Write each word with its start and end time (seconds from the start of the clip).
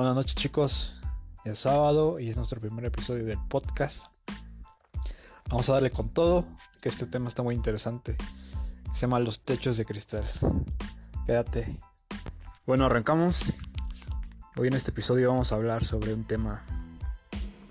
Buenas 0.00 0.16
noches 0.16 0.34
chicos, 0.34 0.94
es 1.44 1.58
sábado 1.58 2.18
y 2.18 2.30
es 2.30 2.36
nuestro 2.38 2.58
primer 2.58 2.86
episodio 2.86 3.22
del 3.22 3.36
podcast. 3.48 4.06
Vamos 5.50 5.68
a 5.68 5.74
darle 5.74 5.90
con 5.90 6.08
todo, 6.08 6.46
que 6.80 6.88
este 6.88 7.04
tema 7.04 7.28
está 7.28 7.42
muy 7.42 7.54
interesante. 7.54 8.16
Se 8.94 9.02
llama 9.02 9.20
Los 9.20 9.42
techos 9.42 9.76
de 9.76 9.84
cristal. 9.84 10.24
Quédate. 11.26 11.78
Bueno, 12.66 12.86
arrancamos. 12.86 13.52
Hoy 14.56 14.68
en 14.68 14.72
este 14.72 14.90
episodio 14.90 15.28
vamos 15.28 15.52
a 15.52 15.56
hablar 15.56 15.84
sobre 15.84 16.14
un 16.14 16.24
tema 16.24 16.64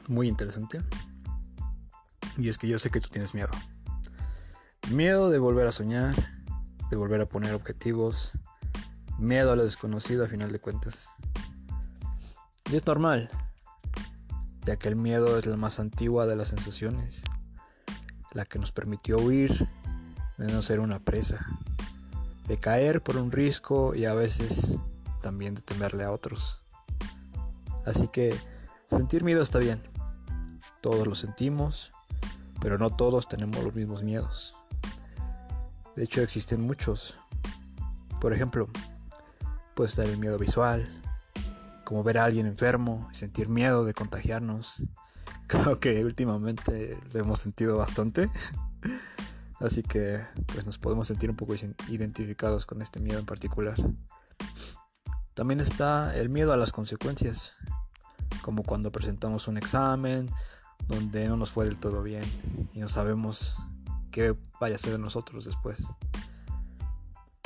muy 0.07 0.27
interesante. 0.27 0.83
Y 2.37 2.47
es 2.47 2.59
que 2.59 2.67
yo 2.67 2.77
sé 2.77 2.91
que 2.91 3.01
tú 3.01 3.09
tienes 3.09 3.33
miedo. 3.33 3.49
Miedo 4.91 5.31
de 5.31 5.39
volver 5.39 5.65
a 5.65 5.71
soñar, 5.71 6.13
de 6.91 6.95
volver 6.95 7.21
a 7.21 7.25
poner 7.25 7.55
objetivos, 7.55 8.33
miedo 9.17 9.51
a 9.51 9.55
lo 9.55 9.63
desconocido 9.63 10.25
a 10.25 10.27
final 10.27 10.51
de 10.51 10.59
cuentas. 10.59 11.09
Y 12.71 12.75
es 12.75 12.85
normal, 12.85 13.31
ya 14.65 14.77
que 14.77 14.89
el 14.89 14.95
miedo 14.95 15.39
es 15.39 15.47
la 15.47 15.57
más 15.57 15.79
antigua 15.79 16.27
de 16.27 16.35
las 16.35 16.49
sensaciones, 16.49 17.23
la 18.33 18.45
que 18.45 18.59
nos 18.59 18.71
permitió 18.71 19.17
huir 19.17 19.67
de 20.37 20.51
no 20.51 20.61
ser 20.61 20.79
una 20.79 20.99
presa, 20.99 21.47
de 22.47 22.59
caer 22.59 23.01
por 23.01 23.17
un 23.17 23.31
risco 23.31 23.95
y 23.95 24.05
a 24.05 24.13
veces 24.13 24.75
también 25.23 25.55
de 25.55 25.63
temerle 25.63 26.03
a 26.03 26.11
otros. 26.11 26.63
Así 27.87 28.07
que 28.07 28.39
sentir 28.87 29.23
miedo 29.23 29.41
está 29.41 29.57
bien, 29.57 29.81
todos 30.81 31.07
lo 31.07 31.15
sentimos, 31.15 31.91
pero 32.61 32.77
no 32.77 32.91
todos 32.91 33.27
tenemos 33.27 33.63
los 33.63 33.73
mismos 33.73 34.03
miedos. 34.03 34.55
De 35.95 36.03
hecho 36.03 36.21
existen 36.21 36.61
muchos. 36.61 37.15
Por 38.21 38.31
ejemplo, 38.31 38.69
puede 39.73 39.89
estar 39.89 40.05
el 40.05 40.17
miedo 40.17 40.37
visual, 40.37 40.98
como 41.89 42.03
ver 42.03 42.19
a 42.19 42.25
alguien 42.25 42.45
enfermo 42.45 43.09
y 43.11 43.15
sentir 43.15 43.49
miedo 43.49 43.83
de 43.83 43.95
contagiarnos. 43.95 44.83
Creo 45.47 45.79
que 45.79 46.05
últimamente 46.05 46.95
lo 47.11 47.19
hemos 47.19 47.39
sentido 47.39 47.77
bastante. 47.77 48.29
Así 49.59 49.81
que 49.81 50.23
pues 50.53 50.67
nos 50.67 50.77
podemos 50.77 51.07
sentir 51.07 51.31
un 51.31 51.35
poco 51.35 51.55
identificados 51.87 52.67
con 52.67 52.83
este 52.83 52.99
miedo 52.99 53.17
en 53.17 53.25
particular. 53.25 53.75
También 55.33 55.61
está 55.61 56.15
el 56.15 56.29
miedo 56.29 56.53
a 56.53 56.57
las 56.57 56.71
consecuencias, 56.71 57.53
como 58.43 58.61
cuando 58.61 58.91
presentamos 58.91 59.47
un 59.47 59.57
examen 59.57 60.29
donde 60.87 61.27
no 61.27 61.37
nos 61.37 61.49
fue 61.49 61.65
del 61.65 61.79
todo 61.79 62.03
bien 62.03 62.23
y 62.71 62.81
no 62.81 62.87
sabemos 62.87 63.55
qué 64.11 64.35
vaya 64.61 64.75
a 64.75 64.79
ser 64.79 64.91
de 64.91 64.99
nosotros 64.99 65.43
después. 65.43 65.79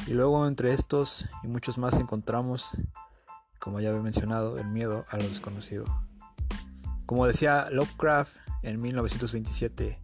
Y 0.06 0.14
luego 0.14 0.46
entre 0.46 0.74
estos 0.74 1.30
y 1.44 1.48
muchos 1.48 1.78
más 1.78 1.94
encontramos, 1.94 2.78
como 3.64 3.80
ya 3.80 3.92
había 3.92 4.02
mencionado, 4.02 4.60
el 4.60 4.68
miedo 4.68 5.06
a 5.10 5.16
lo 5.16 5.24
desconocido. 5.24 5.86
Como 7.06 7.26
decía 7.26 7.70
Lovecraft 7.72 8.36
en 8.62 8.82
1927, 8.82 10.02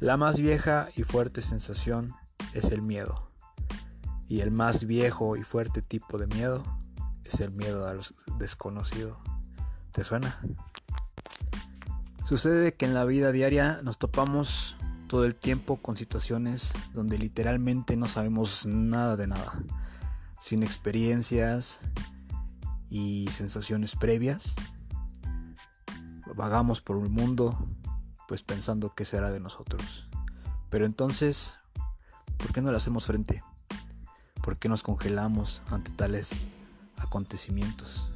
la 0.00 0.18
más 0.18 0.38
vieja 0.38 0.90
y 0.94 1.04
fuerte 1.04 1.40
sensación 1.40 2.12
es 2.52 2.72
el 2.72 2.82
miedo. 2.82 3.32
Y 4.28 4.40
el 4.40 4.50
más 4.50 4.84
viejo 4.84 5.38
y 5.38 5.44
fuerte 5.44 5.80
tipo 5.80 6.18
de 6.18 6.26
miedo 6.26 6.62
es 7.24 7.40
el 7.40 7.52
miedo 7.52 7.86
a 7.88 7.94
lo 7.94 8.02
desconocido. 8.38 9.18
¿Te 9.92 10.04
suena? 10.04 10.38
Sucede 12.26 12.74
que 12.74 12.84
en 12.84 12.92
la 12.92 13.06
vida 13.06 13.32
diaria 13.32 13.80
nos 13.82 13.96
topamos 13.96 14.76
todo 15.08 15.24
el 15.24 15.36
tiempo 15.36 15.78
con 15.78 15.96
situaciones 15.96 16.74
donde 16.92 17.16
literalmente 17.16 17.96
no 17.96 18.10
sabemos 18.10 18.66
nada 18.66 19.16
de 19.16 19.26
nada, 19.26 19.58
sin 20.38 20.62
experiencias 20.62 21.80
y 22.90 23.28
sensaciones 23.30 23.96
previas. 23.96 24.56
Vagamos 26.34 26.80
por 26.80 26.96
un 26.96 27.12
mundo 27.12 27.68
pues 28.28 28.42
pensando 28.42 28.94
qué 28.94 29.04
será 29.04 29.30
de 29.30 29.40
nosotros. 29.40 30.08
Pero 30.68 30.86
entonces, 30.86 31.54
¿por 32.36 32.52
qué 32.52 32.60
no 32.60 32.70
le 32.70 32.76
hacemos 32.76 33.06
frente? 33.06 33.42
¿Por 34.42 34.58
qué 34.58 34.68
nos 34.68 34.82
congelamos 34.82 35.62
ante 35.70 35.90
tales 35.90 36.36
acontecimientos? 36.96 38.10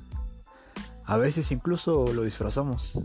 A 1.04 1.16
veces 1.16 1.50
incluso 1.52 2.12
lo 2.12 2.22
disfrazamos 2.22 2.98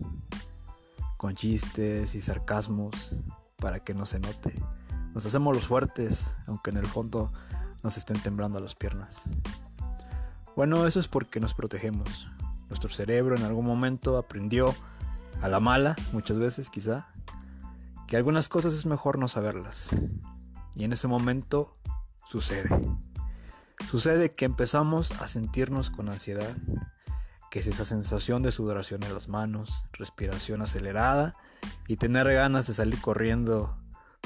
con 1.17 1.35
chistes 1.35 2.15
y 2.15 2.21
sarcasmos 2.21 3.11
para 3.57 3.83
que 3.83 3.93
no 3.93 4.05
se 4.05 4.19
note. 4.19 4.57
Nos 5.13 5.25
hacemos 5.25 5.53
los 5.53 5.67
fuertes, 5.67 6.35
aunque 6.47 6.69
en 6.69 6.77
el 6.77 6.85
fondo 6.85 7.33
nos 7.83 7.97
estén 7.97 8.21
temblando 8.21 8.59
las 8.59 8.75
piernas. 8.75 9.23
Bueno, 10.59 10.85
eso 10.85 10.99
es 10.99 11.07
porque 11.07 11.39
nos 11.39 11.53
protegemos. 11.53 12.29
Nuestro 12.67 12.89
cerebro 12.89 13.37
en 13.37 13.43
algún 13.43 13.65
momento 13.65 14.17
aprendió 14.17 14.75
a 15.41 15.47
la 15.47 15.61
mala, 15.61 15.95
muchas 16.11 16.37
veces 16.37 16.69
quizá, 16.69 17.07
que 18.09 18.17
algunas 18.17 18.49
cosas 18.49 18.73
es 18.73 18.85
mejor 18.85 19.19
no 19.19 19.29
saberlas. 19.29 19.91
Y 20.75 20.83
en 20.83 20.91
ese 20.91 21.07
momento 21.07 21.77
sucede. 22.29 22.69
Sucede 23.89 24.31
que 24.31 24.43
empezamos 24.43 25.13
a 25.13 25.29
sentirnos 25.29 25.89
con 25.89 26.09
ansiedad, 26.09 26.53
que 27.49 27.59
es 27.59 27.67
esa 27.67 27.85
sensación 27.85 28.43
de 28.43 28.51
sudoración 28.51 29.01
en 29.03 29.13
las 29.13 29.29
manos, 29.29 29.85
respiración 29.93 30.61
acelerada 30.61 31.35
y 31.87 31.95
tener 31.95 32.33
ganas 32.33 32.67
de 32.67 32.73
salir 32.73 32.99
corriendo 32.99 33.77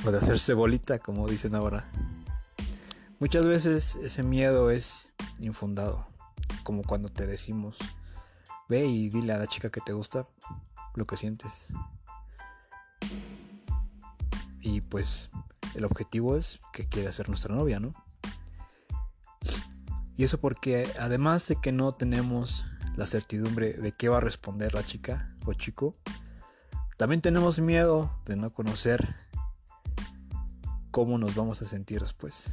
o 0.03 0.09
de 0.09 0.17
hacerse 0.17 0.55
bolita, 0.55 0.97
como 0.97 1.27
dicen 1.27 1.53
ahora. 1.53 1.91
Muchas 3.19 3.45
veces 3.45 3.97
ese 3.97 4.23
miedo 4.23 4.71
es 4.71 5.13
infundado, 5.39 6.07
como 6.63 6.83
cuando 6.83 7.09
te 7.09 7.25
decimos, 7.25 7.77
ve 8.69 8.85
y 8.85 9.09
dile 9.09 9.33
a 9.33 9.37
la 9.37 9.47
chica 9.47 9.69
que 9.69 9.81
te 9.81 9.93
gusta 9.93 10.25
lo 10.95 11.05
que 11.05 11.17
sientes. 11.17 11.67
Y 14.61 14.81
pues 14.81 15.29
el 15.75 15.85
objetivo 15.85 16.37
es 16.37 16.61
que 16.71 16.87
quiere 16.87 17.11
ser 17.11 17.27
nuestra 17.29 17.53
novia, 17.53 17.79
¿no? 17.79 17.93
Y 20.15 20.23
eso 20.23 20.39
porque 20.39 20.91
además 20.99 21.47
de 21.47 21.55
que 21.55 21.71
no 21.71 21.93
tenemos 21.93 22.65
la 22.95 23.07
certidumbre 23.07 23.73
de 23.73 23.91
qué 23.91 24.09
va 24.09 24.17
a 24.17 24.21
responder 24.21 24.73
la 24.73 24.85
chica 24.85 25.35
o 25.45 25.53
chico, 25.53 25.95
también 26.97 27.21
tenemos 27.21 27.59
miedo 27.59 28.15
de 28.25 28.35
no 28.35 28.53
conocer 28.53 29.15
cómo 30.91 31.17
nos 31.17 31.33
vamos 31.33 31.61
a 31.61 31.65
sentir 31.65 32.01
después. 32.01 32.51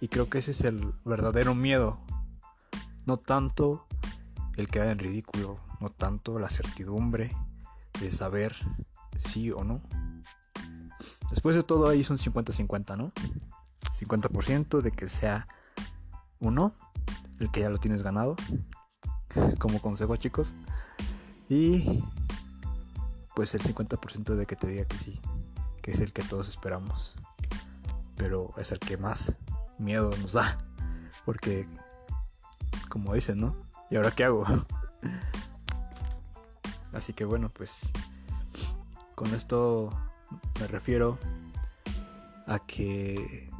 Y 0.00 0.08
creo 0.08 0.28
que 0.28 0.38
ese 0.38 0.50
es 0.50 0.60
el 0.62 0.92
verdadero 1.04 1.54
miedo. 1.54 1.98
No 3.06 3.16
tanto 3.16 3.86
el 4.56 4.68
quedar 4.68 4.88
en 4.88 4.98
ridículo, 4.98 5.56
no 5.80 5.90
tanto 5.90 6.38
la 6.38 6.48
certidumbre 6.48 7.34
de 8.00 8.10
saber 8.10 8.54
sí 9.18 9.50
o 9.50 9.64
no. 9.64 9.80
Después 11.30 11.56
de 11.56 11.62
todo 11.62 11.88
ahí 11.88 12.04
son 12.04 12.18
50-50, 12.18 12.96
¿no? 12.96 13.12
50% 13.92 14.80
de 14.80 14.92
que 14.92 15.08
sea 15.08 15.46
uno, 16.38 16.72
el 17.40 17.50
que 17.50 17.60
ya 17.60 17.70
lo 17.70 17.78
tienes 17.78 18.02
ganado, 18.02 18.36
como 19.58 19.80
consejo 19.80 20.16
chicos. 20.16 20.54
Y 21.48 22.02
pues 23.34 23.54
el 23.54 23.62
50% 23.62 24.34
de 24.34 24.46
que 24.46 24.56
te 24.56 24.66
diga 24.66 24.84
que 24.84 24.98
sí, 24.98 25.20
que 25.82 25.92
es 25.92 26.00
el 26.00 26.12
que 26.12 26.22
todos 26.22 26.48
esperamos. 26.48 27.14
Pero 28.16 28.50
es 28.56 28.72
el 28.72 28.78
que 28.78 28.96
más 28.96 29.36
miedo 29.78 30.10
nos 30.22 30.32
da. 30.32 30.58
Porque, 31.24 31.68
como 32.88 33.14
dicen, 33.14 33.40
¿no? 33.40 33.56
¿Y 33.90 33.96
ahora 33.96 34.10
qué 34.10 34.24
hago? 34.24 34.44
Así 36.92 37.12
que 37.12 37.24
bueno, 37.24 37.50
pues 37.50 37.92
con 39.14 39.34
esto 39.34 39.92
me 40.60 40.66
refiero 40.66 41.18
a 42.46 42.58
que 42.58 43.50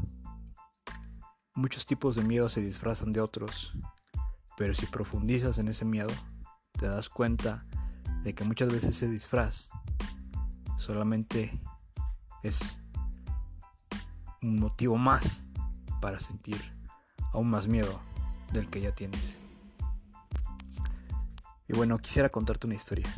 muchos 1.54 1.86
tipos 1.86 2.16
de 2.16 2.22
miedo 2.22 2.48
se 2.48 2.62
disfrazan 2.62 3.12
de 3.12 3.20
otros 3.20 3.74
pero 4.56 4.74
si 4.74 4.86
profundizas 4.86 5.58
en 5.58 5.68
ese 5.68 5.84
miedo, 5.84 6.10
te 6.72 6.86
das 6.86 7.08
cuenta 7.08 7.66
de 8.22 8.34
que 8.34 8.44
muchas 8.44 8.72
veces 8.72 8.90
ese 8.90 9.08
disfraz 9.08 9.68
solamente 10.76 11.60
es 12.42 12.78
un 14.42 14.58
motivo 14.58 14.96
más 14.96 15.44
para 16.00 16.20
sentir 16.20 16.60
aún 17.32 17.50
más 17.50 17.68
miedo 17.68 18.00
del 18.52 18.68
que 18.70 18.80
ya 18.80 18.94
tienes. 18.94 19.38
Y 21.68 21.74
bueno, 21.74 21.98
quisiera 21.98 22.28
contarte 22.28 22.66
una 22.66 22.76
historia. 22.76 23.12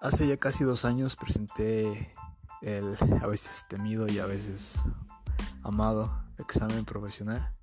Hace 0.00 0.26
ya 0.26 0.36
casi 0.36 0.64
dos 0.64 0.84
años 0.84 1.16
presenté 1.16 2.14
el 2.62 2.96
a 3.22 3.26
veces 3.26 3.66
temido 3.68 4.08
y 4.08 4.18
a 4.18 4.26
veces 4.26 4.80
amado 5.62 6.10
examen 6.38 6.84
profesional 6.84 7.54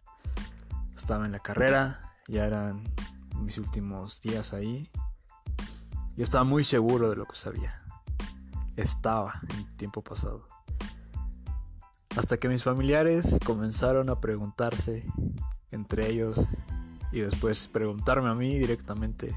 estaba 0.95 1.25
en 1.25 1.33
la 1.33 1.39
carrera, 1.39 2.13
ya 2.27 2.45
eran 2.45 2.83
mis 3.41 3.57
últimos 3.57 4.21
días 4.21 4.53
ahí. 4.53 4.89
Yo 6.15 6.23
estaba 6.23 6.45
muy 6.45 6.63
seguro 6.63 7.09
de 7.09 7.17
lo 7.17 7.25
que 7.25 7.35
sabía. 7.35 7.83
Estaba 8.77 9.41
en 9.49 9.77
tiempo 9.77 10.01
pasado. 10.01 10.47
Hasta 12.15 12.37
que 12.37 12.47
mis 12.47 12.63
familiares 12.63 13.39
comenzaron 13.45 14.09
a 14.09 14.21
preguntarse 14.21 15.05
entre 15.75 16.09
ellos 16.09 16.49
y 17.11 17.19
después 17.19 17.67
preguntarme 17.67 18.29
a 18.29 18.33
mí 18.33 18.57
directamente 18.57 19.33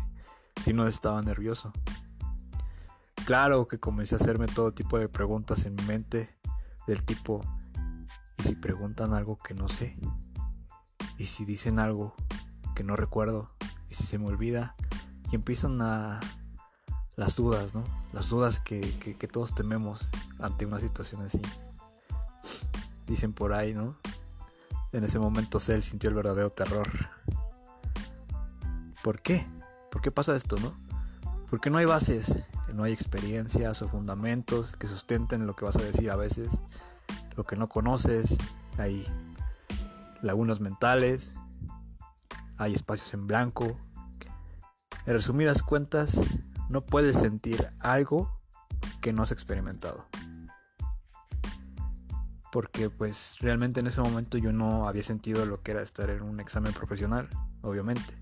si 0.63 0.73
no 0.73 0.87
estaba 0.87 1.23
nervioso. 1.23 1.73
Claro 3.25 3.69
que 3.69 3.79
comencé 3.79 4.15
a 4.15 4.19
hacerme 4.19 4.47
todo 4.47 4.73
tipo 4.73 4.99
de 4.99 5.09
preguntas 5.09 5.67
en 5.67 5.75
mi 5.75 5.83
mente 5.83 6.35
del 6.87 7.05
tipo, 7.05 7.43
¿y 8.39 8.43
si 8.43 8.55
preguntan 8.55 9.13
algo 9.13 9.37
que 9.37 9.55
no 9.55 9.69
sé? 9.69 9.97
¿Y 11.19 11.27
si 11.27 11.45
dicen 11.45 11.79
algo 11.79 12.15
que 12.75 12.85
no 12.85 12.97
recuerdo? 12.97 13.51
¿Y 13.91 13.95
si 13.95 14.05
se 14.05 14.19
me 14.19 14.27
olvida? 14.27 14.75
Y 15.31 15.35
empiezan 15.35 15.81
a 15.83 16.21
las 17.17 17.37
dudas, 17.37 17.75
¿no? 17.75 17.85
Las 18.13 18.31
dudas 18.31 18.61
que, 18.61 18.81
que 18.99 19.29
todos 19.29 19.55
tememos 19.55 20.11
ante 20.39 20.65
una 20.65 20.81
situación 20.81 21.21
así. 21.23 21.43
Dicen 23.07 23.33
por 23.33 23.53
ahí, 23.53 23.75
¿no? 23.75 23.97
En 24.93 25.05
ese 25.05 25.19
momento 25.19 25.61
Cell 25.61 25.83
sintió 25.83 26.09
el 26.09 26.17
verdadero 26.17 26.51
terror. 26.51 26.89
¿Por 29.03 29.21
qué? 29.21 29.45
¿Por 29.91 30.01
qué 30.01 30.11
pasa 30.11 30.35
esto, 30.35 30.57
no? 30.59 30.73
Porque 31.51 31.71
no 31.71 31.79
hay 31.79 31.85
bases, 31.85 32.43
no 32.73 32.85
hay 32.85 32.93
experiencias 32.93 33.83
o 33.83 33.89
fundamentos 33.89 34.77
que 34.77 34.87
sustenten 34.87 35.47
lo 35.47 35.57
que 35.57 35.65
vas 35.65 35.77
a 35.77 35.83
decir 35.83 36.11
a 36.11 36.17
veces, 36.17 36.61
lo 37.37 37.45
que 37.45 37.57
no 37.57 37.69
conoces, 37.69 38.39
hay 38.79 39.07
lagunas 40.23 40.61
mentales, 40.61 41.37
hay 42.57 42.75
espacios 42.75 43.13
en 43.15 43.27
blanco. 43.27 43.79
En 45.07 45.13
resumidas 45.13 45.63
cuentas, 45.63 46.21
no 46.69 46.85
puedes 46.85 47.19
sentir 47.19 47.73
algo 47.81 48.41
que 49.01 49.13
no 49.13 49.23
has 49.23 49.33
experimentado. 49.33 50.07
Porque 52.51 52.91
pues 52.91 53.37
realmente 53.41 53.81
en 53.81 53.87
ese 53.87 54.01
momento 54.01 54.39
yo 54.39 54.53
no 54.53 54.89
había 54.89 55.03
sentido 55.03 55.45
lo 55.45 55.63
que 55.63 55.73
era 55.73 55.83
estar 55.83 56.09
en 56.11 56.23
un 56.23 56.41
examen 56.41 56.73
profesional, 56.73 57.29
obviamente. 57.63 58.19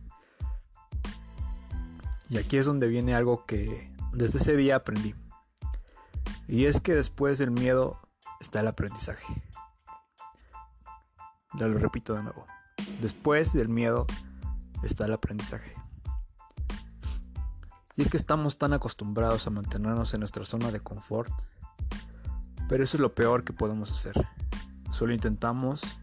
Y 2.29 2.39
aquí 2.39 2.57
es 2.57 2.67
donde 2.67 2.89
viene 2.89 3.15
algo 3.15 3.45
que 3.45 3.95
desde 4.13 4.39
ese 4.39 4.57
día 4.57 4.77
aprendí. 4.77 5.15
Y 6.49 6.65
es 6.65 6.81
que 6.81 6.95
después 6.95 7.39
del 7.39 7.51
miedo 7.51 7.99
está 8.41 8.61
el 8.61 8.69
aprendizaje. 8.69 9.25
Ya 11.55 11.69
lo 11.69 11.79
repito 11.79 12.15
de 12.15 12.23
nuevo. 12.23 12.47
Después 13.01 13.53
del 13.53 13.69
miedo 13.69 14.07
está 14.83 15.07
el 15.07 15.13
aprendizaje. 15.13 15.75
Y 17.97 18.03
es 18.03 18.11
que 18.11 18.17
estamos 18.19 18.59
tan 18.59 18.75
acostumbrados 18.75 19.47
a 19.47 19.51
mantenernos 19.51 20.13
en 20.13 20.21
nuestra 20.21 20.45
zona 20.45 20.71
de 20.71 20.81
confort. 20.81 21.33
Pero 22.69 22.85
eso 22.85 22.97
es 22.97 23.01
lo 23.01 23.15
peor 23.15 23.45
que 23.45 23.53
podemos 23.53 23.91
hacer. 23.91 24.15
Solo 24.91 25.13
intentamos 25.13 25.99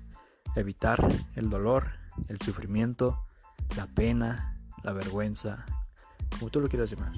evitar 0.56 1.06
el 1.36 1.50
dolor, 1.50 1.94
el 2.28 2.40
sufrimiento, 2.42 3.26
la 3.76 3.88
pena, 3.88 4.60
la 4.84 4.94
vergüenza, 4.94 5.66
como 6.38 6.52
tú 6.52 6.60
lo 6.60 6.70
quieras 6.70 6.92
llamar. 6.92 7.14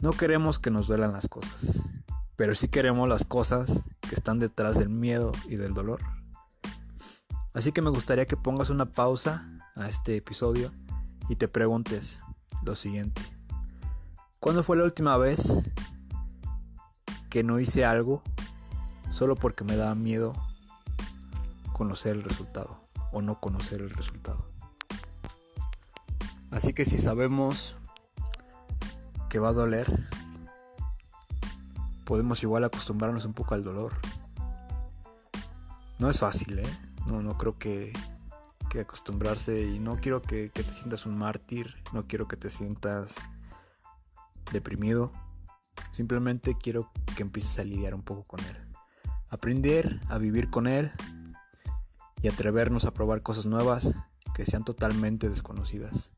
No 0.00 0.12
queremos 0.12 0.58
que 0.58 0.70
nos 0.70 0.88
duelan 0.88 1.12
las 1.12 1.28
cosas, 1.28 1.82
pero 2.36 2.54
sí 2.54 2.68
queremos 2.68 3.08
las 3.08 3.24
cosas 3.24 3.82
que 4.00 4.14
están 4.14 4.38
detrás 4.38 4.78
del 4.78 4.88
miedo 4.88 5.32
y 5.48 5.56
del 5.56 5.74
dolor. 5.74 6.00
Así 7.54 7.72
que 7.72 7.82
me 7.82 7.90
gustaría 7.90 8.26
que 8.26 8.36
pongas 8.36 8.70
una 8.70 8.86
pausa 8.86 9.48
a 9.76 9.88
este 9.88 10.16
episodio 10.16 10.72
y 11.28 11.36
te 11.36 11.48
preguntes 11.48 12.18
lo 12.64 12.74
siguiente. 12.76 13.22
¿Cuándo 14.40 14.62
fue 14.62 14.76
la 14.76 14.84
última 14.84 15.16
vez 15.16 15.54
que 17.32 17.42
no 17.42 17.58
hice 17.60 17.86
algo 17.86 18.22
solo 19.08 19.36
porque 19.36 19.64
me 19.64 19.74
daba 19.74 19.94
miedo 19.94 20.34
conocer 21.72 22.14
el 22.14 22.24
resultado 22.24 22.78
o 23.10 23.22
no 23.22 23.40
conocer 23.40 23.80
el 23.80 23.88
resultado? 23.88 24.44
Así 26.50 26.74
que 26.74 26.84
si 26.84 26.98
sabemos 26.98 27.78
que 29.30 29.38
va 29.38 29.48
a 29.48 29.52
doler, 29.54 30.10
podemos 32.04 32.42
igual 32.42 32.64
acostumbrarnos 32.64 33.24
un 33.24 33.32
poco 33.32 33.54
al 33.54 33.64
dolor. 33.64 33.94
No 35.98 36.10
es 36.10 36.20
fácil, 36.20 36.58
¿eh? 36.58 36.78
No, 37.06 37.22
no 37.22 37.38
creo 37.38 37.58
que, 37.58 37.94
que 38.68 38.80
acostumbrarse 38.80 39.62
y 39.62 39.78
no 39.78 39.96
quiero 39.96 40.20
que, 40.20 40.50
que 40.50 40.62
te 40.62 40.70
sientas 40.70 41.06
un 41.06 41.16
mártir, 41.16 41.76
no 41.94 42.06
quiero 42.06 42.28
que 42.28 42.36
te 42.36 42.50
sientas 42.50 43.14
deprimido. 44.52 45.14
Simplemente 45.92 46.56
quiero 46.56 46.90
que 47.16 47.22
empieces 47.22 47.58
a 47.58 47.64
lidiar 47.64 47.94
un 47.94 48.02
poco 48.02 48.24
con 48.24 48.40
él. 48.40 48.56
Aprender 49.28 50.00
a 50.08 50.18
vivir 50.18 50.50
con 50.50 50.66
él 50.66 50.90
y 52.22 52.28
atrevernos 52.28 52.84
a 52.84 52.94
probar 52.94 53.22
cosas 53.22 53.46
nuevas 53.46 53.94
que 54.34 54.46
sean 54.46 54.64
totalmente 54.64 55.28
desconocidas. 55.28 56.12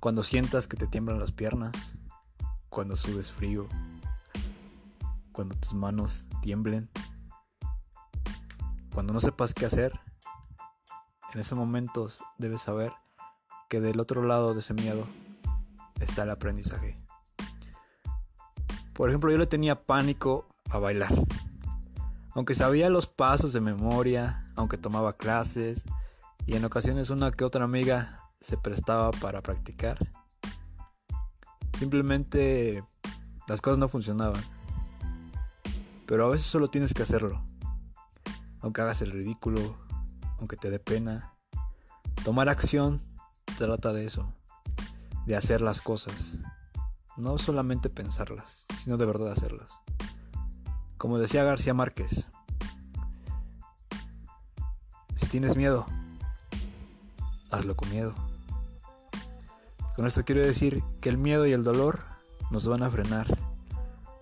Cuando 0.00 0.22
sientas 0.22 0.66
que 0.66 0.76
te 0.76 0.86
tiemblan 0.86 1.18
las 1.18 1.32
piernas, 1.32 1.94
cuando 2.68 2.96
sudes 2.96 3.32
frío, 3.32 3.68
cuando 5.32 5.54
tus 5.56 5.74
manos 5.74 6.26
tiemblen, 6.42 6.90
cuando 8.92 9.12
no 9.12 9.20
sepas 9.20 9.54
qué 9.54 9.66
hacer, 9.66 9.98
en 11.32 11.40
esos 11.40 11.58
momentos 11.58 12.20
debes 12.38 12.62
saber 12.62 12.92
que 13.68 13.80
del 13.80 13.98
otro 13.98 14.22
lado 14.22 14.54
de 14.54 14.60
ese 14.60 14.74
miedo 14.74 15.06
está 16.00 16.22
el 16.22 16.30
aprendizaje. 16.30 17.03
Por 18.94 19.08
ejemplo, 19.08 19.30
yo 19.30 19.38
le 19.38 19.46
tenía 19.46 19.84
pánico 19.84 20.46
a 20.70 20.78
bailar. 20.78 21.12
Aunque 22.32 22.54
sabía 22.54 22.88
los 22.88 23.06
pasos 23.06 23.52
de 23.52 23.60
memoria, 23.60 24.46
aunque 24.56 24.78
tomaba 24.78 25.16
clases 25.16 25.84
y 26.46 26.54
en 26.54 26.64
ocasiones 26.64 27.10
una 27.10 27.30
que 27.30 27.44
otra 27.44 27.64
amiga 27.64 28.20
se 28.40 28.56
prestaba 28.56 29.10
para 29.10 29.42
practicar. 29.42 29.98
Simplemente 31.78 32.84
las 33.48 33.60
cosas 33.60 33.78
no 33.78 33.88
funcionaban. 33.88 34.42
Pero 36.06 36.26
a 36.26 36.28
veces 36.28 36.46
solo 36.46 36.68
tienes 36.68 36.94
que 36.94 37.02
hacerlo. 37.02 37.42
Aunque 38.60 38.80
hagas 38.80 39.02
el 39.02 39.10
ridículo, 39.10 39.76
aunque 40.38 40.56
te 40.56 40.70
dé 40.70 40.78
pena. 40.78 41.34
Tomar 42.24 42.48
acción 42.48 43.00
trata 43.58 43.92
de 43.92 44.06
eso. 44.06 44.32
De 45.26 45.36
hacer 45.36 45.60
las 45.60 45.80
cosas. 45.80 46.38
No 47.16 47.38
solamente 47.38 47.88
pensarlas, 47.88 48.66
sino 48.78 48.96
de 48.96 49.06
verdad 49.06 49.30
hacerlas. 49.30 49.82
Como 50.96 51.18
decía 51.18 51.44
García 51.44 51.74
Márquez, 51.74 52.26
si 55.14 55.26
tienes 55.26 55.56
miedo, 55.56 55.86
hazlo 57.50 57.76
con 57.76 57.88
miedo. 57.90 58.14
Con 59.94 60.06
esto 60.06 60.24
quiero 60.24 60.40
decir 60.40 60.82
que 61.00 61.08
el 61.08 61.18
miedo 61.18 61.46
y 61.46 61.52
el 61.52 61.62
dolor 61.62 62.00
nos 62.50 62.66
van 62.66 62.82
a 62.82 62.90
frenar, 62.90 63.26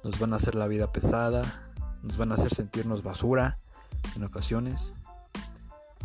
nos 0.05 0.19
van 0.19 0.35
a 0.35 0.37
hacer 0.37 0.55
la 0.55 0.67
vida 0.67 0.93
pesada, 0.93 1.73
nos 2.03 2.19
van 2.19 2.33
a 2.33 2.35
hacer 2.35 2.55
sentirnos 2.55 3.03
basura 3.03 3.59
en 4.17 4.25
ocasiones. 4.25 4.95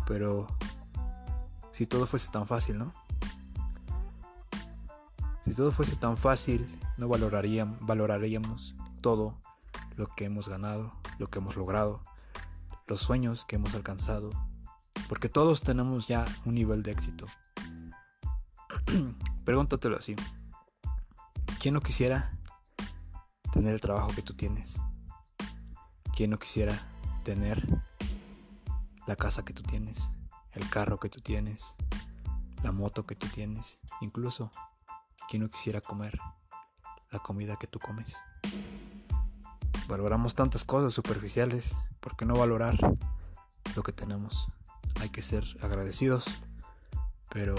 Pero 0.06 0.46
si 1.72 1.86
todo 1.86 2.06
fuese 2.06 2.30
tan 2.30 2.46
fácil, 2.46 2.78
¿no? 2.78 2.94
Si 5.48 5.54
todo 5.54 5.72
fuese 5.72 5.96
tan 5.96 6.18
fácil, 6.18 6.68
no 6.98 7.08
valoraríamos, 7.08 8.74
todo 9.00 9.40
lo 9.96 10.14
que 10.14 10.26
hemos 10.26 10.46
ganado, 10.46 10.92
lo 11.18 11.30
que 11.30 11.38
hemos 11.38 11.56
logrado, 11.56 12.02
los 12.86 13.00
sueños 13.00 13.46
que 13.46 13.56
hemos 13.56 13.74
alcanzado, 13.74 14.30
porque 15.08 15.30
todos 15.30 15.62
tenemos 15.62 16.06
ya 16.06 16.26
un 16.44 16.54
nivel 16.54 16.82
de 16.82 16.90
éxito. 16.90 17.24
Pregúntatelo 19.46 19.96
así. 19.96 20.16
¿Quién 21.58 21.72
no 21.72 21.80
quisiera 21.80 22.30
tener 23.50 23.72
el 23.72 23.80
trabajo 23.80 24.10
que 24.14 24.20
tú 24.20 24.34
tienes? 24.34 24.78
¿Quién 26.14 26.28
no 26.28 26.38
quisiera 26.38 26.78
tener 27.24 27.66
la 29.06 29.16
casa 29.16 29.46
que 29.46 29.54
tú 29.54 29.62
tienes? 29.62 30.10
El 30.52 30.68
carro 30.68 31.00
que 31.00 31.08
tú 31.08 31.22
tienes? 31.22 31.74
La 32.62 32.70
moto 32.70 33.06
que 33.06 33.14
tú 33.14 33.26
tienes? 33.28 33.80
Incluso, 34.02 34.50
¿quién 35.28 35.42
no 35.42 35.50
quisiera 35.50 35.80
comer 35.80 36.18
la 37.10 37.18
comida 37.18 37.56
que 37.56 37.66
tú 37.66 37.78
comes? 37.78 38.16
Valoramos 39.86 40.34
tantas 40.34 40.64
cosas 40.64 40.94
superficiales. 40.94 41.76
¿Por 42.00 42.16
qué 42.16 42.24
no 42.24 42.34
valorar 42.34 42.76
lo 43.76 43.82
que 43.82 43.92
tenemos? 43.92 44.48
Hay 45.00 45.10
que 45.10 45.22
ser 45.22 45.44
agradecidos, 45.60 46.26
pero 47.30 47.54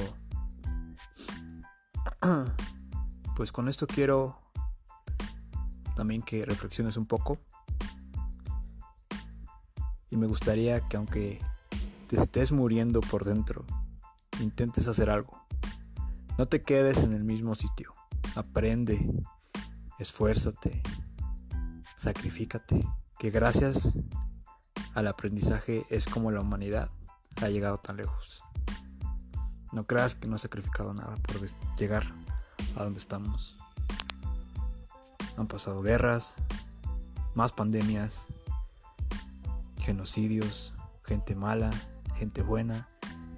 pues 3.35 3.51
con 3.51 3.69
esto 3.69 3.87
quiero 3.87 4.41
también 5.95 6.21
que 6.21 6.45
reflexiones 6.45 6.97
un 6.97 7.05
poco. 7.05 7.37
Y 10.09 10.17
me 10.17 10.25
gustaría 10.25 10.81
que 10.87 10.97
aunque 10.97 11.39
te 12.07 12.19
estés 12.19 12.51
muriendo 12.51 12.99
por 12.99 13.23
dentro, 13.23 13.63
intentes 14.39 14.87
hacer 14.87 15.11
algo. 15.11 15.48
No 16.39 16.45
te 16.45 16.61
quedes 16.61 17.03
en 17.03 17.11
el 17.11 17.25
mismo 17.25 17.53
sitio. 17.53 17.91
Aprende, 18.37 18.97
esfuérzate, 19.99 20.81
sacrifícate. 21.97 22.87
Que 23.17 23.29
gracias 23.29 23.91
al 24.93 25.07
aprendizaje 25.07 25.85
es 25.89 26.05
como 26.05 26.31
la 26.31 26.39
humanidad 26.39 26.91
ha 27.41 27.49
llegado 27.49 27.79
tan 27.79 27.97
lejos. 27.97 28.41
No 29.73 29.83
creas 29.83 30.15
que 30.15 30.29
no 30.29 30.37
he 30.37 30.39
sacrificado 30.39 30.93
nada 30.93 31.17
por 31.17 31.41
llegar 31.77 32.03
a 32.77 32.85
donde 32.85 32.99
estamos. 32.99 33.57
Han 35.35 35.47
pasado 35.47 35.81
guerras, 35.81 36.35
más 37.35 37.51
pandemias, 37.51 38.27
genocidios, 39.79 40.73
gente 41.03 41.35
mala, 41.35 41.73
gente 42.15 42.43
buena, 42.43 42.87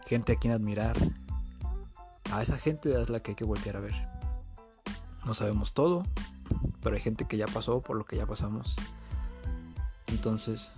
gente 0.05 0.33
a 0.33 0.35
quien 0.35 0.53
admirar. 0.53 0.95
A 2.31 2.41
esa 2.41 2.57
gente 2.57 2.99
es 3.01 3.09
la 3.09 3.19
que 3.19 3.31
hay 3.31 3.35
que 3.35 3.43
voltear 3.43 3.75
a 3.75 3.81
ver. 3.81 3.93
No 5.25 5.33
sabemos 5.33 5.73
todo, 5.73 6.05
pero 6.81 6.95
hay 6.95 7.01
gente 7.01 7.25
que 7.25 7.35
ya 7.35 7.45
pasó 7.45 7.81
por 7.81 7.97
lo 7.97 8.05
que 8.05 8.15
ya 8.15 8.25
pasamos. 8.25 8.77
Entonces, 10.07 10.71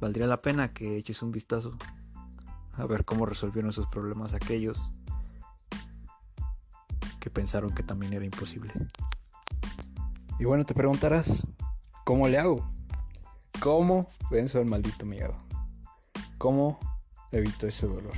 valdría 0.00 0.26
la 0.26 0.36
pena 0.36 0.74
que 0.74 0.98
eches 0.98 1.22
un 1.22 1.32
vistazo 1.32 1.76
a 2.74 2.84
ver 2.84 3.06
cómo 3.06 3.24
resolvieron 3.24 3.70
esos 3.70 3.86
problemas 3.86 4.34
aquellos 4.34 4.92
que 7.18 7.30
pensaron 7.30 7.72
que 7.72 7.82
también 7.82 8.12
era 8.12 8.24
imposible. 8.24 8.70
Y 10.38 10.44
bueno, 10.44 10.64
te 10.64 10.74
preguntarás, 10.74 11.46
¿cómo 12.04 12.28
le 12.28 12.38
hago? 12.38 12.68
¿Cómo 13.60 14.10
venzo 14.30 14.58
el 14.58 14.66
maldito 14.66 15.06
miedo? 15.06 15.36
¿Cómo 16.36 16.78
evito 17.30 17.66
ese 17.66 17.86
dolor? 17.86 18.12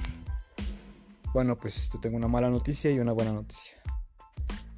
Bueno, 1.34 1.58
pues 1.58 1.90
te 1.90 1.98
tengo 1.98 2.16
una 2.16 2.28
mala 2.28 2.48
noticia 2.48 2.92
y 2.92 3.00
una 3.00 3.10
buena 3.10 3.32
noticia. 3.32 3.74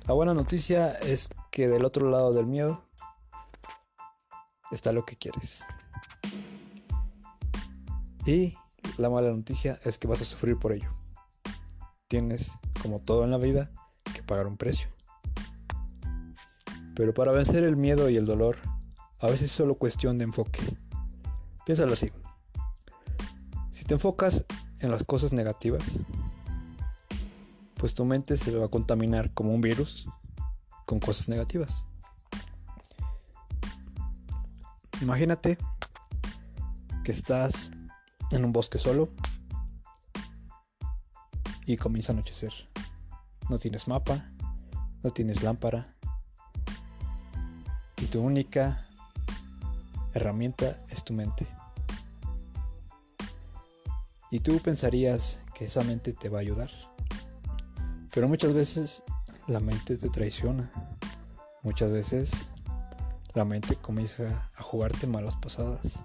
La 0.07 0.15
buena 0.15 0.33
noticia 0.33 0.93
es 0.93 1.29
que 1.53 1.69
del 1.69 1.85
otro 1.85 2.09
lado 2.09 2.33
del 2.33 2.47
miedo 2.47 2.89
está 4.71 4.91
lo 4.91 5.05
que 5.05 5.17
quieres. 5.17 5.67
Y 8.25 8.55
la 8.97 9.11
mala 9.11 9.33
noticia 9.33 9.79
es 9.85 9.99
que 9.99 10.09
vas 10.09 10.23
a 10.23 10.25
sufrir 10.25 10.59
por 10.59 10.73
ello. 10.73 10.89
Tienes, 12.09 12.53
como 12.81 13.01
todo 13.01 13.25
en 13.25 13.33
la 13.33 13.39
vida, 13.39 13.71
que 14.15 14.23
pagar 14.23 14.47
un 14.47 14.57
precio. 14.57 14.89
Pero 16.95 17.13
para 17.13 17.33
vencer 17.33 17.65
el 17.65 17.77
miedo 17.77 18.09
y 18.09 18.17
el 18.17 18.25
dolor, 18.25 18.57
a 19.21 19.27
veces 19.27 19.43
es 19.43 19.53
solo 19.53 19.75
cuestión 19.75 20.17
de 20.17 20.25
enfoque. 20.25 20.61
Piénsalo 21.67 21.93
así. 21.93 22.11
Si 23.69 23.85
te 23.85 23.93
enfocas 23.93 24.47
en 24.81 24.91
las 24.91 25.05
cosas 25.05 25.35
negativas, 25.35 25.83
pues 27.77 27.95
tu 27.95 28.05
mente 28.05 28.37
se 28.37 28.55
va 28.57 28.67
a 28.67 28.69
contaminar 28.69 29.33
como 29.35 29.55
un 29.55 29.61
virus 29.61 30.09
con 30.87 30.99
cosas 30.99 31.29
negativas. 31.29 31.85
Imagínate 35.01 35.59
que 37.05 37.13
estás 37.13 37.71
en 38.31 38.45
un 38.45 38.53
bosque 38.53 38.79
solo 38.79 39.09
y 41.67 41.77
comienza 41.77 42.13
a 42.13 42.15
anochecer. 42.15 42.53
No 43.51 43.59
tienes 43.59 43.89
mapa, 43.89 44.33
no 45.03 45.11
tienes 45.11 45.43
lámpara 45.43 45.95
y 47.99 48.07
tu 48.07 48.21
única 48.21 48.87
herramienta 50.15 50.83
es 50.89 51.05
tu 51.05 51.13
mente. 51.13 51.47
Y 54.31 54.41
tú 54.41 54.59
pensarías 54.61 55.45
que 55.55 55.67
esa 55.67 55.85
mente 55.85 56.13
te 56.13 56.29
va 56.29 56.39
a 56.39 56.41
ayudar. 56.41 56.71
Pero 58.17 58.29
muchas 58.29 58.55
veces 58.55 59.03
la 59.47 59.61
mente 59.61 59.99
te 59.99 60.09
traiciona. 60.09 60.71
Muchas 61.63 61.93
veces 61.93 62.47
la 63.35 63.45
mente 63.45 63.77
comienza 63.77 64.51
a 64.57 64.63
jugarte 64.63 65.07
malas 65.07 65.37
pasadas. 65.37 66.03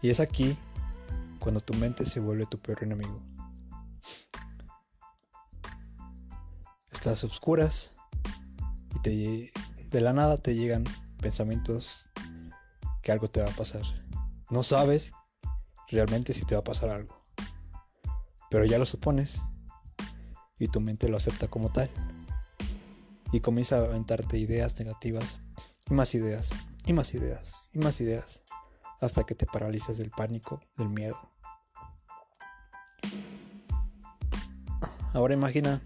Y 0.00 0.08
es 0.08 0.18
aquí 0.18 0.56
cuando 1.40 1.60
tu 1.60 1.74
mente 1.74 2.06
se 2.06 2.20
vuelve 2.20 2.46
tu 2.46 2.58
peor 2.58 2.84
enemigo. 2.84 3.20
Estás 6.90 7.22
oscuras 7.22 7.96
y 8.94 9.00
te, 9.00 9.52
de 9.90 10.00
la 10.00 10.14
nada 10.14 10.38
te 10.38 10.54
llegan 10.54 10.84
pensamientos 11.20 12.10
que 13.02 13.12
algo 13.12 13.28
te 13.28 13.42
va 13.42 13.50
a 13.50 13.56
pasar. 13.56 13.82
No 14.48 14.62
sabes 14.62 15.12
realmente 15.88 16.32
si 16.32 16.46
te 16.46 16.54
va 16.54 16.62
a 16.62 16.64
pasar 16.64 16.88
algo, 16.88 17.22
pero 18.48 18.64
ya 18.64 18.78
lo 18.78 18.86
supones 18.86 19.42
y 20.64 20.68
tu 20.68 20.80
mente 20.80 21.08
lo 21.08 21.16
acepta 21.16 21.48
como 21.48 21.70
tal. 21.70 21.90
Y 23.32 23.40
comienza 23.40 23.76
a 23.76 23.84
aventarte 23.84 24.38
ideas 24.38 24.78
negativas 24.78 25.38
y 25.90 25.94
más 25.94 26.14
ideas 26.14 26.50
y 26.86 26.92
más 26.92 27.14
ideas 27.14 27.60
y 27.72 27.78
más 27.78 28.00
ideas 28.00 28.42
hasta 29.00 29.24
que 29.24 29.34
te 29.34 29.46
paralizas 29.46 29.98
del 29.98 30.10
pánico, 30.10 30.60
del 30.76 30.88
miedo 30.88 31.34
Ahora 35.14 35.32
imagina 35.32 35.80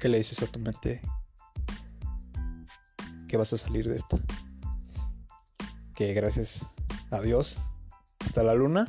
que 0.00 0.08
le 0.08 0.18
dices 0.18 0.42
a 0.42 0.48
tu 0.48 0.58
mente 0.58 1.00
que 3.28 3.36
vas 3.36 3.52
a 3.52 3.58
salir 3.58 3.88
de 3.88 3.96
esta. 3.96 4.18
Que 5.94 6.14
gracias 6.14 6.66
a 7.12 7.20
Dios 7.20 7.60
está 8.24 8.42
la 8.42 8.54
luna 8.54 8.88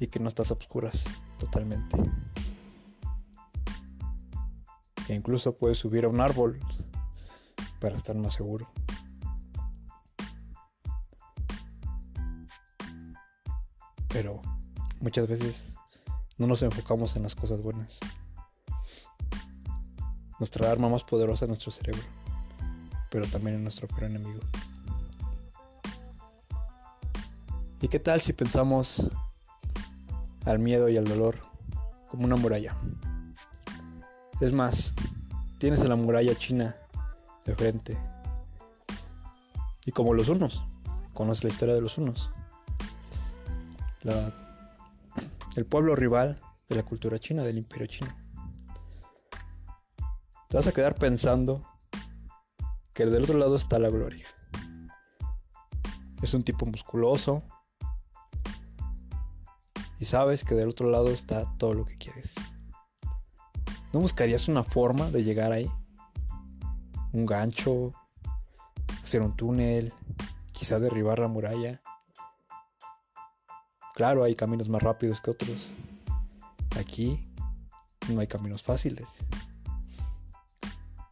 y 0.00 0.08
que 0.08 0.18
no 0.18 0.28
estás 0.28 0.50
a 0.50 0.54
oscuras 0.54 1.04
totalmente. 1.38 1.96
Que 5.06 5.14
incluso 5.14 5.56
puedes 5.56 5.78
subir 5.78 6.04
a 6.04 6.08
un 6.08 6.20
árbol 6.20 6.58
para 7.78 7.96
estar 7.96 8.16
más 8.16 8.34
seguro. 8.34 8.68
pero 14.10 14.42
muchas 15.00 15.26
veces 15.26 15.72
no 16.36 16.46
nos 16.46 16.62
enfocamos 16.62 17.16
en 17.16 17.22
las 17.22 17.34
cosas 17.34 17.62
buenas. 17.62 18.00
Nuestra 20.38 20.70
arma 20.70 20.88
más 20.88 21.04
poderosa 21.04 21.44
es 21.44 21.48
nuestro 21.48 21.70
cerebro, 21.70 22.02
pero 23.10 23.26
también 23.26 23.56
es 23.56 23.62
nuestro 23.62 23.88
peor 23.88 24.04
enemigo. 24.04 24.40
¿Y 27.80 27.88
qué 27.88 27.98
tal 27.98 28.20
si 28.20 28.32
pensamos 28.32 29.06
al 30.50 30.58
miedo 30.58 30.88
y 30.88 30.96
al 30.96 31.04
dolor 31.04 31.36
como 32.10 32.24
una 32.24 32.36
muralla? 32.36 32.76
Es 34.40 34.52
más, 34.52 34.94
tienes 35.58 35.80
a 35.80 35.88
la 35.88 35.96
muralla 35.96 36.34
china 36.34 36.76
de 37.44 37.54
frente. 37.54 37.98
Y 39.86 39.92
como 39.92 40.14
los 40.14 40.28
unos, 40.28 40.64
conoces 41.14 41.44
la 41.44 41.50
historia 41.50 41.74
de 41.74 41.80
los 41.80 41.98
unos 41.98 42.30
el 45.56 45.66
pueblo 45.66 45.94
rival 45.94 46.40
de 46.68 46.76
la 46.76 46.82
cultura 46.82 47.18
china, 47.18 47.42
del 47.42 47.58
imperio 47.58 47.86
chino. 47.86 48.16
Te 50.48 50.56
vas 50.56 50.66
a 50.66 50.72
quedar 50.72 50.96
pensando 50.96 51.62
que 52.94 53.06
del 53.06 53.24
otro 53.24 53.38
lado 53.38 53.56
está 53.56 53.78
la 53.78 53.90
gloria. 53.90 54.26
Es 56.22 56.34
un 56.34 56.42
tipo 56.42 56.66
musculoso 56.66 57.44
y 60.00 60.06
sabes 60.06 60.42
que 60.42 60.54
del 60.56 60.70
otro 60.70 60.90
lado 60.90 61.10
está 61.10 61.44
todo 61.56 61.74
lo 61.74 61.84
que 61.84 61.96
quieres. 61.96 62.34
¿No 63.92 64.00
buscarías 64.00 64.48
una 64.48 64.64
forma 64.64 65.10
de 65.10 65.22
llegar 65.22 65.52
ahí? 65.52 65.70
Un 67.12 67.26
gancho, 67.26 67.92
hacer 69.02 69.22
un 69.22 69.36
túnel, 69.36 69.92
quizá 70.52 70.78
derribar 70.78 71.18
la 71.18 71.28
muralla 71.28 71.80
Claro, 74.00 74.24
hay 74.24 74.34
caminos 74.34 74.70
más 74.70 74.82
rápidos 74.82 75.20
que 75.20 75.30
otros. 75.30 75.70
Aquí 76.78 77.22
no 78.08 78.20
hay 78.20 78.26
caminos 78.26 78.62
fáciles. 78.62 79.26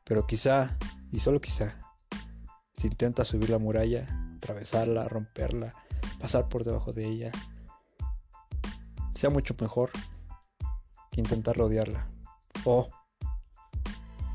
Pero 0.04 0.26
quizá, 0.26 0.75
y 1.12 1.18
solo 1.18 1.38
quizá, 1.38 1.78
si 2.73 2.87
intentas 2.87 3.28
subir 3.28 3.50
la 3.50 3.59
muralla, 3.59 4.09
atravesarla, 4.37 5.07
romperla, 5.07 5.75
pasar 6.18 6.49
por 6.49 6.64
debajo 6.64 6.95
de 6.95 7.07
ella, 7.07 7.30
sea 9.18 9.30
mucho 9.30 9.56
mejor 9.60 9.90
que 11.10 11.20
intentar 11.20 11.56
rodearla. 11.56 12.06
O 12.64 12.88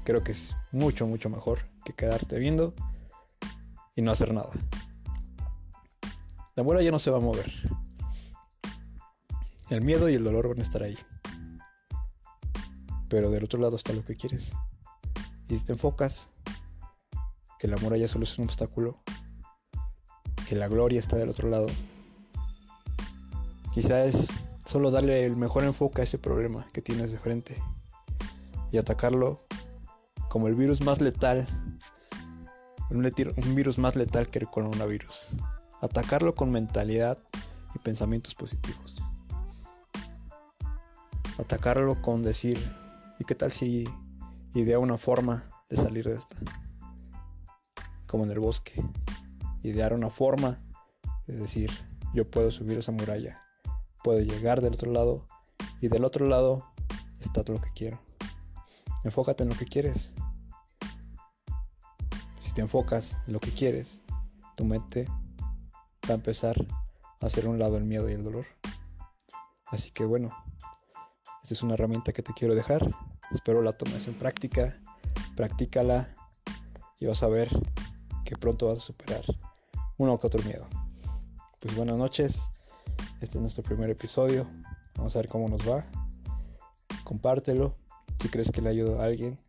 creo 0.03 0.21
que 0.25 0.33
es 0.33 0.57
mucho, 0.73 1.07
mucho 1.07 1.29
mejor 1.29 1.59
que 1.85 1.93
quedarte 1.93 2.37
viendo 2.37 2.73
y 3.95 4.01
no 4.01 4.11
hacer 4.11 4.33
nada. 4.33 4.49
La 6.55 6.63
muralla 6.63 6.91
no 6.91 6.99
se 6.99 7.11
va 7.11 7.17
a 7.17 7.21
mover. 7.21 7.49
El 9.69 9.81
miedo 9.81 10.09
y 10.09 10.15
el 10.15 10.23
dolor 10.25 10.49
van 10.49 10.59
a 10.59 10.63
estar 10.63 10.83
ahí. 10.83 10.97
Pero 13.07 13.31
del 13.31 13.45
otro 13.45 13.61
lado 13.61 13.77
está 13.77 13.93
lo 13.93 14.03
que 14.03 14.17
quieres. 14.17 14.51
Y 15.47 15.55
si 15.55 15.63
te 15.63 15.71
enfocas 15.71 16.27
que 17.57 17.67
el 17.67 17.73
amor 17.73 17.93
allá 17.93 18.09
solo 18.09 18.25
es 18.25 18.37
un 18.37 18.45
obstáculo, 18.45 19.01
que 20.45 20.57
la 20.57 20.67
gloria 20.67 20.99
está 20.99 21.15
del 21.15 21.29
otro 21.29 21.49
lado, 21.49 21.67
quizás 23.73 24.27
solo 24.73 24.89
darle 24.89 25.23
el 25.23 25.35
mejor 25.35 25.65
enfoque 25.65 26.01
a 26.01 26.03
ese 26.03 26.17
problema 26.17 26.65
que 26.73 26.81
tienes 26.81 27.11
de 27.11 27.19
frente 27.19 27.61
y 28.71 28.79
atacarlo 28.79 29.45
como 30.29 30.47
el 30.47 30.55
virus 30.55 30.81
más 30.81 30.99
letal, 30.99 31.45
un, 32.89 33.03
virus 33.53 33.77
más 33.77 33.95
letal 33.95 34.31
que 34.31 34.39
el 34.39 34.47
coronavirus, 34.49 35.27
Atacarlo 35.79 36.33
con 36.33 36.51
mentalidad 36.51 37.19
y 37.75 37.79
pensamientos 37.79 38.33
positivos. 38.33 38.99
Atacarlo 41.37 42.01
con 42.01 42.23
decir, 42.23 42.57
¿y 43.19 43.25
qué 43.25 43.35
tal 43.35 43.51
si 43.51 43.87
idea 44.55 44.79
una 44.79 44.97
forma 44.97 45.51
de 45.69 45.77
salir 45.77 46.05
de 46.05 46.15
esta? 46.15 46.37
Como 48.07 48.23
en 48.23 48.31
el 48.31 48.39
bosque. 48.39 48.83
Idear 49.61 49.93
una 49.93 50.09
forma 50.09 50.63
de 51.27 51.35
decir, 51.35 51.69
yo 52.15 52.27
puedo 52.31 52.49
subir 52.49 52.79
esa 52.79 52.91
muralla, 52.91 53.42
puedo 54.03 54.19
llegar 54.19 54.61
del 54.61 54.73
otro 54.73 54.91
lado 54.91 55.25
y 55.81 55.87
del 55.87 56.03
otro 56.03 56.27
lado 56.27 56.71
está 57.19 57.43
todo 57.43 57.57
lo 57.57 57.61
que 57.61 57.71
quiero. 57.71 57.99
Enfócate 59.03 59.43
en 59.43 59.49
lo 59.49 59.55
que 59.55 59.65
quieres. 59.65 60.13
Si 62.39 62.51
te 62.53 62.61
enfocas 62.61 63.17
en 63.27 63.33
lo 63.33 63.39
que 63.39 63.51
quieres, 63.51 64.01
tu 64.55 64.65
mente 64.65 65.07
va 66.07 66.11
a 66.11 66.13
empezar 66.13 66.55
a 67.19 67.25
hacer 67.25 67.47
un 67.47 67.59
lado 67.59 67.77
el 67.77 67.85
miedo 67.85 68.09
y 68.09 68.13
el 68.13 68.23
dolor. 68.23 68.45
Así 69.65 69.89
que 69.91 70.05
bueno, 70.05 70.31
esta 71.41 71.53
es 71.53 71.63
una 71.63 71.73
herramienta 71.73 72.13
que 72.13 72.21
te 72.21 72.33
quiero 72.33 72.55
dejar. 72.55 72.93
Espero 73.31 73.61
la 73.61 73.73
tomes 73.73 74.07
en 74.07 74.13
práctica, 74.13 74.79
practícala 75.35 76.13
y 76.99 77.07
vas 77.07 77.23
a 77.23 77.27
ver 77.27 77.49
que 78.23 78.37
pronto 78.37 78.67
vas 78.67 78.79
a 78.79 78.81
superar 78.81 79.23
uno 79.97 80.17
que 80.17 80.27
otro 80.27 80.43
miedo. 80.43 80.67
Pues 81.59 81.75
buenas 81.75 81.97
noches, 81.97 82.49
este 83.23 83.37
es 83.37 83.41
nuestro 83.41 83.63
primer 83.63 83.89
episodio. 83.89 84.45
Vamos 84.95 85.15
a 85.15 85.19
ver 85.19 85.29
cómo 85.29 85.47
nos 85.47 85.67
va. 85.67 85.81
Compártelo 87.05 87.77
si 88.19 88.27
crees 88.27 88.51
que 88.51 88.61
le 88.61 88.69
ayuda 88.69 89.01
a 89.01 89.05
alguien. 89.05 89.39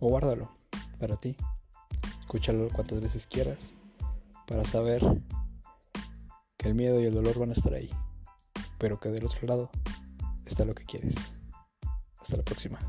O 0.00 0.08
guárdalo 0.08 0.50
para 0.98 1.16
ti. 1.16 1.36
Escúchalo 2.20 2.70
cuantas 2.70 3.00
veces 3.00 3.26
quieras 3.26 3.74
para 4.46 4.64
saber 4.64 5.02
que 6.56 6.68
el 6.68 6.74
miedo 6.74 7.00
y 7.00 7.04
el 7.04 7.14
dolor 7.14 7.38
van 7.38 7.50
a 7.50 7.52
estar 7.52 7.74
ahí, 7.74 7.90
pero 8.78 8.98
que 8.98 9.10
del 9.10 9.26
otro 9.26 9.46
lado 9.46 9.70
está 10.46 10.64
lo 10.64 10.74
que 10.74 10.84
quieres. 10.84 11.14
Hasta 12.18 12.38
la 12.38 12.44
próxima. 12.44 12.80